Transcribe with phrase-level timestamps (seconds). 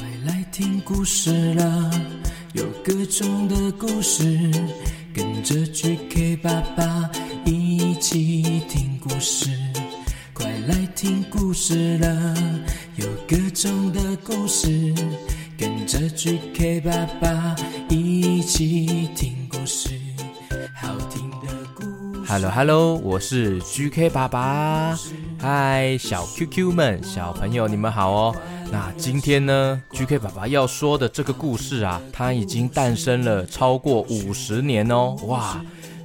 [0.00, 1.90] 快来听故事了，
[2.54, 4.24] 有各种的故事，
[5.12, 7.10] 跟着 GK 爸爸
[7.44, 9.50] 一起听故事。
[10.32, 12.34] 快来听故事了，
[12.96, 14.94] 有各种的故事，
[15.58, 16.90] 跟着 GK 爸
[17.20, 17.54] 爸
[17.90, 19.90] 一起听故事。
[20.74, 21.84] 好听的故
[22.24, 22.32] 事。
[22.32, 24.98] Hello Hello，我是 GK 爸爸。
[25.38, 28.34] 嗨，小 QQ 们，小朋友你们好哦。
[28.72, 35.60] 那今天呢，GK 爸爸要说的这个故事啊，它已经诞生了超过五十年哦，哇，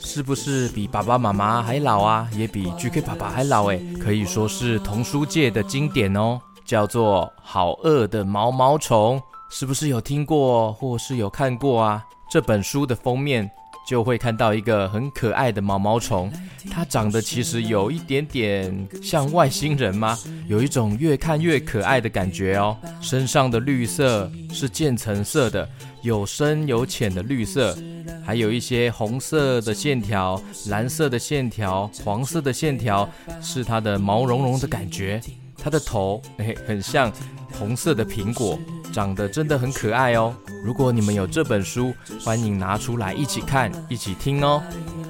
[0.00, 2.28] 是不是比爸爸妈妈还老啊？
[2.32, 9.20] 也比 GK 爸爸还老诶，可以说是童书界的经典哦，叫做《好饿的毛毛虫》，
[9.56, 12.04] 是不是有听过或是有看过啊？
[12.28, 13.48] 这本书的封面。
[13.88, 16.30] 就会看到一个很可爱的毛毛虫，
[16.70, 20.18] 它长得其实有一点点像外星人吗？
[20.46, 22.76] 有一种越看越可爱的感觉哦。
[23.00, 25.66] 身上的绿色是渐层色的，
[26.02, 27.74] 有深有浅的绿色，
[28.22, 33.08] 还有一些红色的线条、蓝色的线条、黄色的线条，
[33.40, 35.18] 是它的毛茸茸的感觉。
[35.56, 37.10] 它的头，哎，很像
[37.58, 38.58] 红色的苹果。
[38.92, 40.34] 长得真的很可爱哦！
[40.64, 41.92] 如果你们有这本书，
[42.24, 44.62] 欢迎拿出来一起看、一起听哦。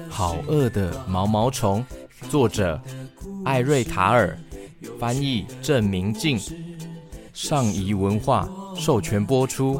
[0.09, 1.85] 好饿的毛毛虫，
[2.29, 2.79] 作者
[3.45, 4.37] 艾瑞塔尔，
[4.99, 6.39] 翻译郑明静，
[7.33, 9.79] 上谊文化授权播出。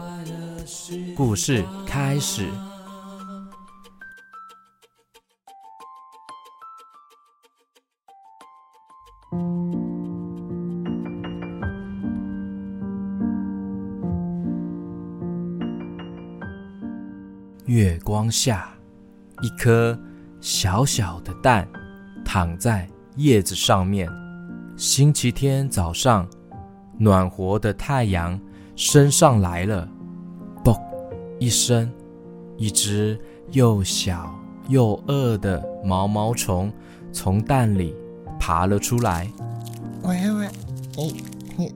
[1.16, 2.48] 故事开始。
[18.20, 18.70] 光下，
[19.42, 19.98] 一颗
[20.42, 21.66] 小小的蛋
[22.26, 24.10] 躺在叶子上面。
[24.76, 26.28] 星期天早上，
[26.98, 28.38] 暖和的太阳
[28.76, 29.88] 升上来了。
[30.66, 30.78] 嘣
[31.40, 31.90] 一声，
[32.58, 33.18] 一只
[33.52, 36.70] 又小又饿的毛毛虫
[37.14, 37.96] 从蛋里
[38.38, 39.32] 爬了出来。
[40.04, 40.50] 喂喂，
[40.98, 41.24] 你
[41.56, 41.74] 你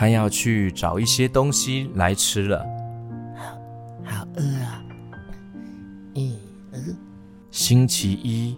[0.00, 2.64] 他要去找一些东西来吃了，
[3.34, 3.52] 好，
[4.02, 4.82] 好饿啊！
[6.14, 6.32] 嗯，
[7.50, 8.56] 星期一，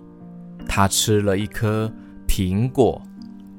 [0.68, 1.92] 他吃了一颗
[2.28, 3.02] 苹果，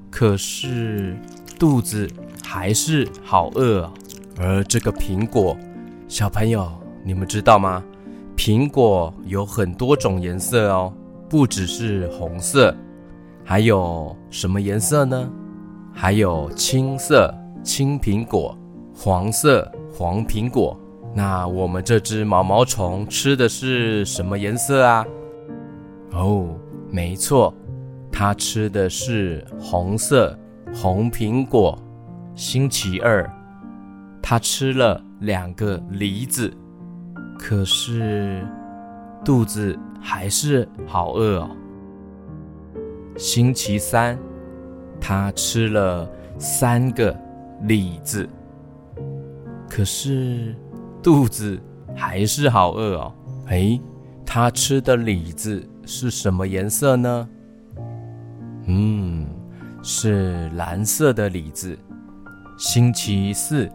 [0.10, 1.18] 可是
[1.60, 2.10] 肚子
[2.42, 3.92] 还是好饿。
[4.38, 5.58] 而这个苹果，
[6.08, 6.72] 小朋友，
[7.04, 7.84] 你们知道吗？
[8.38, 10.94] 苹果有很多种颜色哦，
[11.30, 12.74] 不只是红色，
[13.44, 15.30] 还有什么颜色呢？
[15.94, 17.30] 还有青色。
[17.64, 18.58] 青苹果，
[18.94, 20.78] 黄色黄苹果。
[21.16, 25.06] 那我们这只毛毛虫吃的是什么颜色啊？
[26.12, 26.50] 哦，
[26.90, 27.54] 没错，
[28.12, 30.38] 它吃的是红色
[30.74, 31.78] 红苹果。
[32.36, 33.32] 星期二，
[34.22, 36.52] 它吃了两个梨子，
[37.38, 38.46] 可是
[39.24, 41.50] 肚子还是好饿哦。
[43.16, 44.18] 星期三，
[45.00, 46.10] 它吃了
[46.40, 47.16] 三个。
[47.64, 48.28] 李子，
[49.70, 50.56] 可是
[51.02, 51.60] 肚子
[51.96, 53.14] 还是好饿哦。
[53.48, 53.80] 哎，
[54.26, 57.30] 他吃的李子是什么颜色呢？
[58.66, 59.26] 嗯，
[59.82, 61.78] 是蓝色的李子。
[62.58, 63.70] 星期四，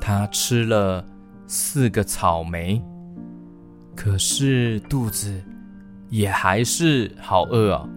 [0.00, 1.04] 他吃了
[1.46, 2.82] 四个草莓，
[3.94, 5.42] 可是肚子
[6.08, 7.88] 也还是好饿哦。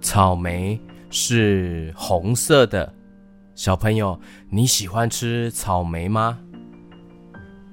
[0.00, 2.92] 草莓是红色的。
[3.56, 6.38] 小朋友，你喜欢吃草莓吗？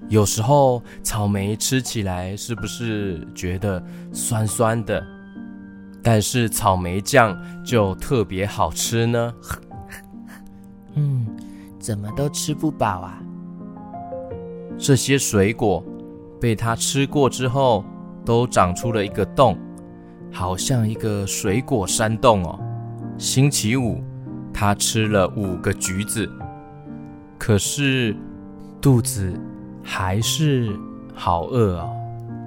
[0.08, 3.84] 有时候草莓吃起来是不是觉得
[4.14, 5.06] 酸酸的？
[6.02, 9.34] 但是草莓酱就特别好吃呢。
[10.96, 11.28] 嗯，
[11.78, 13.22] 怎么都吃不饱啊？
[14.78, 15.84] 这些水果
[16.40, 17.84] 被它吃过之后，
[18.24, 19.58] 都长出了一个洞，
[20.32, 22.58] 好像一个水果山洞哦。
[23.18, 24.02] 星期五。
[24.64, 26.26] 他吃了五个橘子，
[27.38, 28.16] 可是
[28.80, 29.38] 肚子
[29.84, 30.74] 还是
[31.14, 31.94] 好饿哦。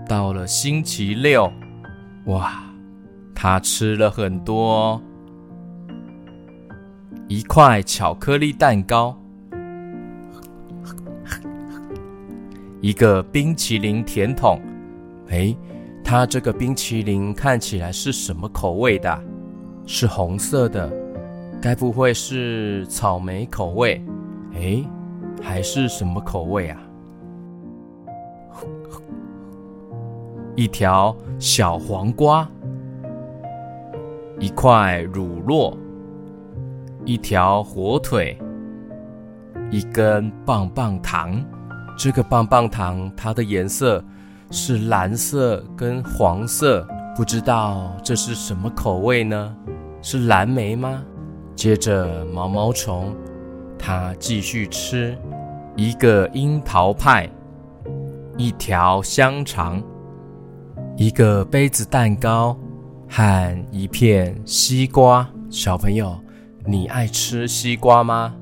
[0.08, 1.52] 到了星期六，
[2.24, 2.64] 哇，
[3.34, 4.98] 他吃了很多，
[7.28, 9.14] 一块巧克力蛋糕，
[12.80, 14.58] 一个冰淇淋甜筒。
[15.28, 15.54] 哎，
[16.02, 19.22] 他这个冰淇淋看起来是什么口味的？
[19.84, 20.90] 是红色的。
[21.66, 24.00] 该不会是草莓口味？
[24.54, 24.84] 哎，
[25.42, 26.78] 还是什么口味啊？
[30.54, 32.48] 一条小黄瓜，
[34.38, 35.76] 一块乳酪，
[37.04, 38.38] 一条火腿，
[39.68, 41.44] 一根棒棒糖。
[41.98, 44.00] 这个棒棒糖它的颜色
[44.52, 46.86] 是蓝色跟黄色，
[47.16, 49.56] 不知道这是什么口味呢？
[50.00, 51.02] 是蓝莓吗？
[51.56, 53.16] 接着毛毛虫，
[53.78, 55.16] 它继续吃
[55.74, 57.28] 一个樱桃派，
[58.36, 59.82] 一条香肠，
[60.98, 62.56] 一个杯子蛋糕
[63.08, 65.26] 和一片西瓜。
[65.48, 66.14] 小朋友，
[66.66, 68.34] 你爱吃西瓜吗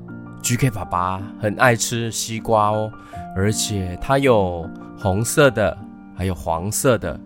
[0.43, 2.91] ？GK 爸爸很爱吃西瓜哦。
[3.33, 4.69] 而且它有
[4.99, 5.77] 红色的，
[6.15, 7.17] 还有黄色的，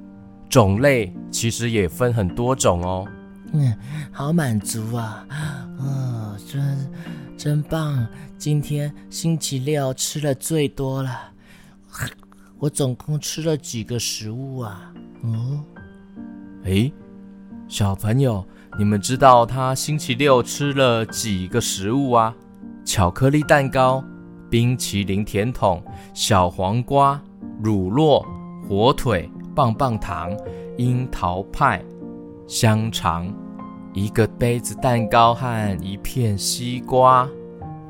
[0.47, 3.07] 种类其实也分很多种哦。
[3.53, 3.75] 嗯，
[4.11, 5.25] 好满足啊！
[5.79, 6.91] 哦，真
[7.37, 8.05] 真棒！
[8.37, 11.11] 今天星期六吃了最多了，
[12.59, 14.93] 我总共吃了几个食物啊？
[15.23, 15.63] 嗯，
[16.63, 16.93] 诶，
[17.67, 18.45] 小朋友，
[18.77, 22.35] 你们知道他星期六吃了几个食物啊？
[22.85, 24.03] 巧克力蛋糕。
[24.49, 25.79] 冰淇淋甜筒、
[26.11, 27.21] 小黄瓜、
[27.61, 28.25] 乳酪、
[28.67, 30.35] 火腿、棒棒糖、
[30.75, 31.85] 樱桃派、
[32.47, 33.31] 香肠，
[33.93, 37.27] 一个杯子蛋糕和一片西瓜，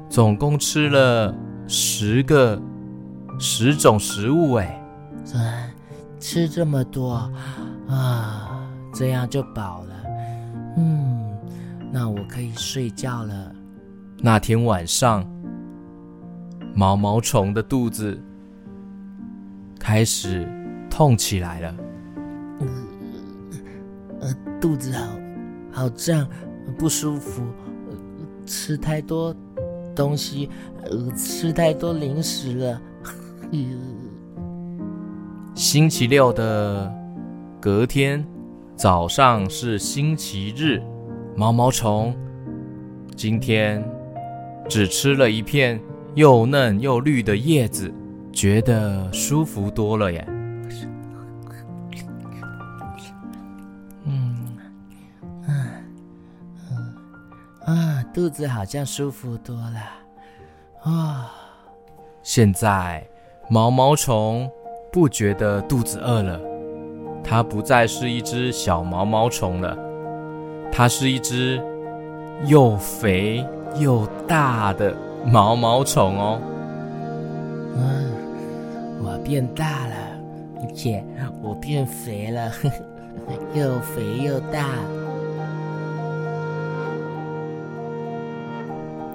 [0.10, 1.36] 总共吃了
[1.68, 2.62] 十个
[3.40, 4.82] 十种食物哎！
[5.34, 5.70] 嗯，
[6.20, 7.30] 吃这么多
[7.88, 9.96] 啊，这样就饱了。
[10.78, 11.38] 嗯，
[11.92, 13.56] 那我可以睡觉了。
[14.20, 15.26] 那天晚上。
[16.76, 18.18] 毛毛虫的肚子
[19.80, 20.48] 开始
[20.90, 21.76] 痛起来了，
[22.60, 22.68] 呃，
[24.22, 25.04] 呃，肚子好
[25.80, 26.28] 好胀，
[26.78, 27.42] 不舒服，
[28.46, 29.34] 吃太多
[29.96, 30.50] 东西，
[30.84, 32.82] 呃，吃太多零食了。
[35.56, 36.94] 星期六的
[37.62, 38.26] 隔天
[38.76, 40.82] 早上是星期日，
[41.34, 42.14] 毛毛虫
[43.16, 43.82] 今天
[44.68, 45.80] 只吃了一片。
[46.16, 47.90] 又嫩又绿的叶子，
[48.34, 50.28] 觉得舒服多了耶。
[58.20, 59.80] 肚子好像舒服多了。
[60.84, 61.32] 啊，
[62.22, 63.02] 现在
[63.48, 64.52] 毛毛虫
[64.92, 66.38] 不觉得肚子饿了，
[67.24, 69.74] 它不再是一只小毛毛虫了，
[70.70, 71.64] 它是一只
[72.46, 73.46] 又肥
[73.78, 74.94] 又大的。
[75.26, 76.42] 毛毛虫哦，
[77.78, 78.12] 嗯，
[79.02, 79.96] 我变大了，
[80.62, 81.02] 而且
[81.42, 82.76] 我变肥了，呵呵，
[83.54, 84.66] 又肥又大。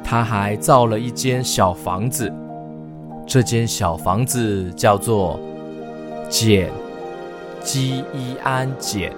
[0.05, 2.33] 他还造了一间小房子，
[3.27, 5.41] 这间小房子叫做
[6.29, 6.71] 茧
[7.62, 9.11] 基伊安茧，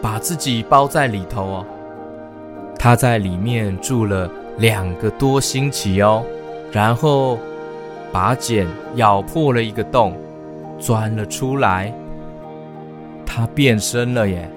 [0.00, 1.66] 把自己包在里头哦。
[2.78, 4.30] 他在里面住了。
[4.58, 6.24] 两个多星期哦，
[6.72, 7.38] 然后
[8.10, 8.66] 把茧
[8.96, 10.16] 咬破了一个洞，
[10.80, 11.94] 钻了出来。
[13.24, 14.50] 它变身了耶，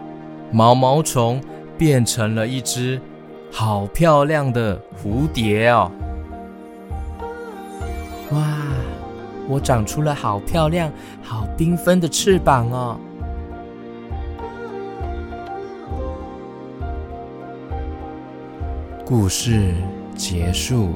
[0.50, 1.39] 毛毛虫
[1.77, 3.00] 变成了一只
[3.51, 5.92] 好漂亮的蝴蝶哦！
[8.31, 8.57] 哇，
[9.48, 10.89] 我长出了好漂亮、
[11.21, 12.98] 好缤纷的翅膀哦！
[19.06, 19.74] 故事
[20.15, 20.93] 结束。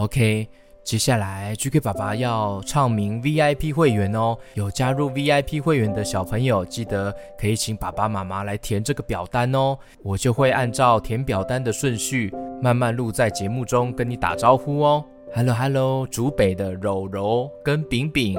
[0.00, 0.48] OK。
[0.82, 4.36] 接下来，GK 爸爸要唱名 VIP 会员哦。
[4.54, 9.76] 有加入 VIP 会员的小朋友，记得可以请爸爸妈妈来填这个表单哦。
[10.02, 15.04] 我就会按照填表单的顺序，慢慢录在节目中跟你打招呼哦。
[15.34, 18.38] Hello Hello，竹北的柔柔跟饼饼，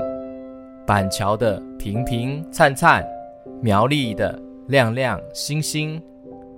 [0.86, 3.08] 板桥的平平灿灿，
[3.62, 4.38] 苗栗的
[4.68, 6.01] 亮亮星星，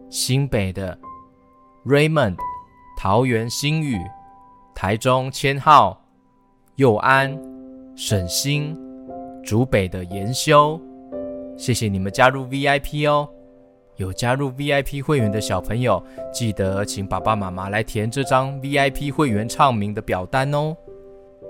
[0.10, 0.98] 新北的
[1.86, 2.38] Raymond，
[2.98, 4.00] 桃园新宇。
[4.76, 6.02] 台中千号、
[6.76, 7.40] 佑安、
[7.96, 8.78] 沈星、
[9.44, 10.80] 竹北的研修，
[11.58, 13.30] 谢谢你们加入 VIP 哦！
[13.98, 16.04] 有加入 VIP 会员的小朋友，
[16.34, 20.76] 记得请爸爸妈妈来填这张 VIP 会员唱名的表单哦。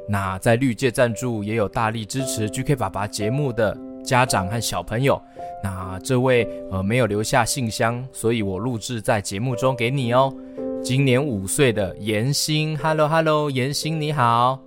[0.09, 5.19] 那在绿界赞助也有大力支持 GK 爸爸节目的家长和小朋友，
[5.63, 10.35] 那这位呃没有留下信箱，所以我录制在节目中给你哦。
[10.83, 14.59] 今年五岁的妍心，Hello Hello，妍心你好，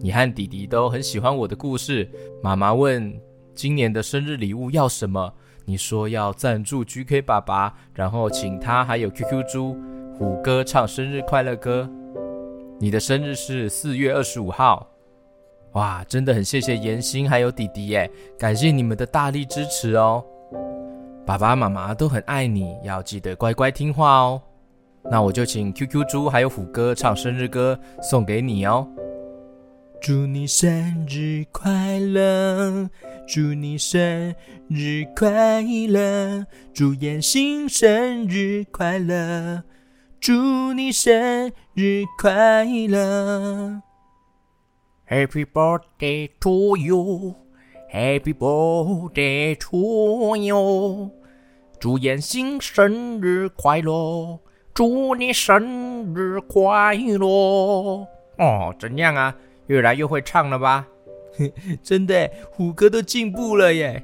[0.00, 2.08] 你和弟弟都很喜欢我的故事。
[2.40, 3.12] 妈妈问
[3.52, 5.34] 今年的生日礼物要什么，
[5.64, 9.76] 你说要赞助 GK 爸爸，然后请他还有 QQ 猪
[10.16, 11.90] 虎哥唱生日快乐歌。
[12.78, 14.88] 你的生日是四月二十五号。
[15.72, 18.08] 哇，真的很谢谢妍心还有弟弟耶，
[18.38, 20.24] 感谢你们的大力支持哦。
[21.26, 24.40] 爸爸妈妈都很爱你，要记得乖乖听话哦。
[25.10, 28.88] 那我就请 QQ 猪还有虎哥唱生日歌送给你哦。
[30.00, 32.90] 祝你生日快乐，
[33.26, 34.34] 祝你生
[34.68, 36.44] 日快乐，
[36.74, 39.62] 祝妍心生日快乐，
[40.18, 43.82] 祝你生日快乐。
[45.08, 47.36] Happy birthday to you,
[47.92, 51.10] Happy birthday to you。
[51.78, 54.40] 祝妍心生日快乐，
[54.74, 58.06] 祝你生日快乐。
[58.38, 59.36] 哦，怎样啊？
[59.66, 60.86] 越来越会唱了吧？
[61.82, 64.02] 真的，虎哥都进步了耶！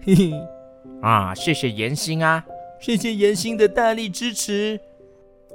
[1.02, 2.44] 啊，谢谢妍心啊，
[2.80, 4.78] 谢谢妍心的大力支持。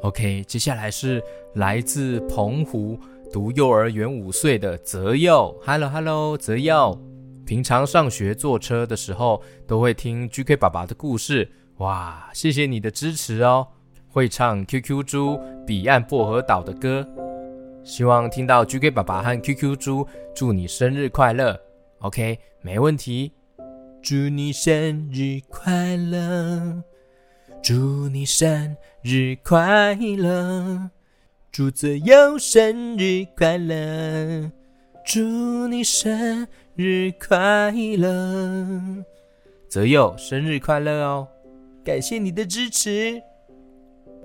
[0.02, 1.24] OK，接下来是
[1.56, 3.00] 来自澎湖。
[3.32, 7.00] 读幼儿园五岁的泽佑，Hello Hello，泽佑，
[7.46, 13.68] 平常上学坐车的时候都会听 GK 爸爸的故事，哇，谢谢你的支持哦，
[14.14, 17.04] 会唱 QQ 猪彼岸薄荷岛的歌，
[17.84, 21.60] 希望听到 GK 爸爸和 QQ 猪祝你生日快乐
[22.02, 23.32] ，OK，没问题，
[24.04, 26.84] 祝你生日快乐，
[27.64, 30.92] 祝你生日快乐。
[31.52, 34.52] 祝泽佑生日快乐！
[35.04, 39.04] 祝你生日快乐！
[39.68, 41.28] 泽佑生日快乐哦！
[41.84, 43.22] 感谢你的支持。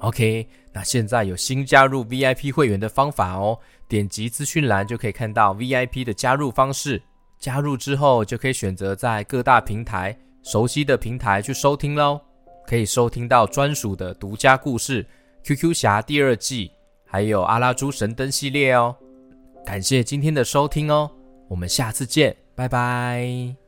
[0.00, 7.02] OK，那现在有新加入 VIP 会员的方法哦，点击资讯栏就可以看到 VIP 的加入方式。
[7.38, 12.20] 加入之后就可以选择在各大平台熟悉的平台去收听喽，
[12.66, 15.04] 可以收听到专属的独家故事
[15.44, 16.72] 《QQ 侠》第二季。
[17.10, 18.94] 还有阿拉猪神灯系列哦，
[19.64, 21.10] 感谢今天的收听哦，
[21.48, 23.67] 我们下次见，拜拜。